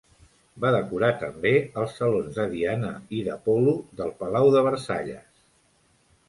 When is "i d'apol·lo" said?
3.19-3.77